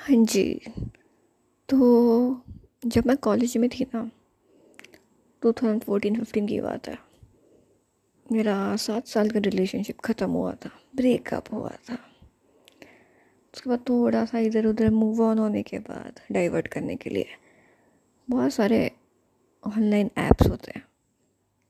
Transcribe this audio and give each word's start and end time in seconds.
हाँ 0.00 0.16
जी। 0.24 0.60
तो 1.68 2.42
जब 2.84 3.06
मैं 3.06 3.16
कॉलेज 3.16 3.56
में 3.56 3.68
थी 3.70 3.84
ना 3.84 4.10
टू 5.42 5.52
थाउज़ेंड 5.52 5.82
फोर्टीन 5.82 6.16
फिफ्टीन 6.16 6.46
की 6.46 6.60
बात 6.60 6.88
है। 6.88 6.96
मेरा 8.26 8.76
सात 8.76 9.06
साल 9.06 9.30
का 9.30 9.38
रिलेशनशिप 9.38 10.00
ख़त्म 10.00 10.30
हुआ 10.30 10.52
था 10.54 10.70
ब्रेकअप 10.96 11.52
हुआ 11.52 11.70
था। 11.90 11.98
उसके 13.54 13.70
बाद 13.70 13.84
थोड़ा 13.88 14.24
सा 14.24 14.38
इधर 14.38 14.66
उधर 14.66 14.90
मूव 14.90 15.22
ऑन 15.22 15.38
होने 15.38 15.62
के 15.62 15.78
बाद 15.78 16.20
डाइवर्ट 16.32 16.68
करने 16.68 16.96
के 16.96 17.10
लिए 17.10 17.26
बहुत 18.28 18.52
सारे 18.52 18.90
ऑनलाइन 19.66 20.10
ऐप्स 20.18 20.48
होते 20.48 20.72
हैं 20.76 20.84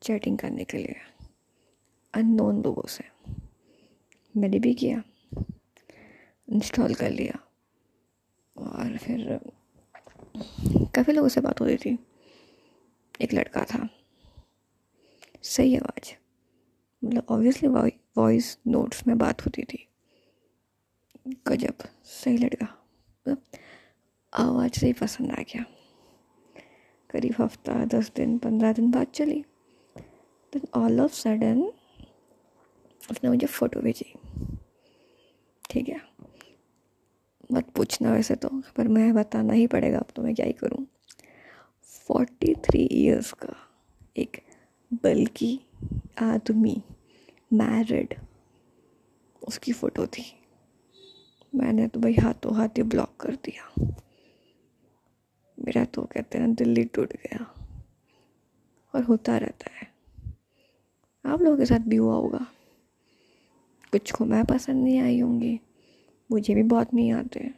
चैटिंग 0.02 0.38
करने 0.38 0.64
के 0.64 0.78
लिए 0.78 0.96
अननोन 2.14 2.62
लोगों 2.62 2.88
से। 2.88 3.04
मैंने 4.34 4.58
भी 4.58 4.74
किया 4.74 5.02
इंस्टॉल 6.48 6.94
कर 6.94 7.10
लिया। 7.10 7.38
फिर 9.00 9.40
काफ़ी 10.94 11.12
लोगों 11.12 11.28
से 11.28 11.40
बात 11.40 11.60
हो 11.60 11.66
रही 11.66 11.76
थी। 11.76 11.98
एक 13.20 13.32
लड़का 13.34 13.64
था। 13.64 13.88
सही 15.42 15.76
आवाज़ 15.76 16.12
मतलब 17.04 17.26
ऑब्वियसली 17.28 17.68
वॉइस 18.18 18.58
नोट्स 18.66 19.06
में 19.06 19.18
बात 19.18 19.46
होती 19.46 19.62
थी। 19.62 19.86
गजब, 21.48 21.74
सही 22.04 22.36
लड़का। 22.38 22.66
मतलब 22.66 23.42
आवाज़ 24.34 24.80
से 24.80 24.86
ही 24.86 24.92
पसंद 24.92 25.30
आ 25.30 25.42
गया। 25.42 25.64
करीब 27.10 27.34
हफ़्ता, 27.40 27.84
दस 27.84 28.12
दिन, 28.16 28.38
पंद्रह 28.38 28.72
दिन 28.72 28.90
बाद 28.90 29.06
चली। 29.06 29.44
देन 30.52 30.68
ऑल 30.74 31.00
ऑफ़ 31.00 31.12
सडन 31.12 31.72
उसने 33.10 33.30
मुझे 33.30 33.46
फ़ोटो 33.46 33.80
भेजी। 33.80 34.14
ठीक 35.70 35.88
है। 35.88 36.09
मत 37.52 37.70
पूछना 37.70 38.12
वैसे 38.12 38.34
तो 38.34 38.48
पर 38.76 38.88
मैं 38.88 39.14
बताना 39.14 39.52
ही 39.52 39.66
पड़ेगा 39.66 39.98
अब 39.98 40.06
तो 40.16 40.22
मैं 40.22 40.34
क्या 40.34 40.46
ही 40.46 40.52
करूँ। 40.52 40.86
फोर्टी 41.82 42.54
थ्री 42.54 42.88
ईयर्स 42.92 43.32
का 43.32 43.56
एक 44.16 44.42
बल्कि 45.02 45.60
आदमी 46.22 46.82
मैरिड 47.52 48.14
उसकी 49.48 49.72
फ़ोटो 49.72 50.06
थी। 50.06 50.36
मैंने 51.54 51.88
तो 51.88 52.00
भाई 52.00 52.14
हाथों 52.14 52.56
हाथ 52.56 52.68
ही 52.68 52.82
ब्लॉक 52.82 53.16
कर 53.20 53.34
दिया। 53.34 53.92
मेरा 55.58 55.84
तो 55.84 56.02
कहते 56.02 56.38
हैं 56.38 56.54
दिल्ली 56.54 56.84
टूट 56.84 57.12
गया। 57.12 57.54
और 58.94 59.02
होता 59.02 59.38
रहता 59.38 59.70
है। 59.72 59.92
आप 61.26 61.42
लोगों 61.42 61.56
के 61.56 61.66
साथ 61.66 61.78
भी 61.78 61.96
हुआ 61.96 62.14
होगा। 62.14 62.46
कुछ 63.92 64.10
को 64.10 64.24
मैं 64.24 64.44
पसंद 64.44 64.84
नहीं 64.84 65.00
आई 65.00 65.20
होंगी। 65.20 65.60
मुझे 66.32 66.54
भी 66.54 66.62
बहुत 66.62 66.94
नहीं 66.94 67.12
आते 67.12 67.50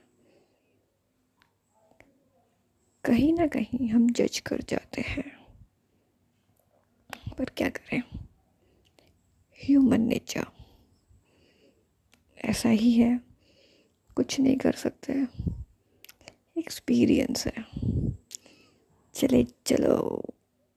कहीं 3.04 3.34
ना 3.34 3.46
कहीं 3.46 3.88
हम 3.88 4.10
जज 4.10 4.38
कर 4.38 4.62
जाते 4.68 5.00
हैं। 5.00 5.42
पर 7.38 7.44
क्या 7.44 7.68
करें? 7.68 8.02
ह्यूमन 9.64 10.00
नेचर 10.00 10.46
ऐसा 12.44 12.68
ही 12.68 12.92
है। 12.92 13.20
कुछ 14.16 14.40
नहीं 14.40 14.56
कर 14.56 14.72
सकते। 14.72 15.12
एक्सपीरियंस 16.58 17.46
है। 17.46 17.64
चले, 19.14 19.44
चलो। 19.66 20.22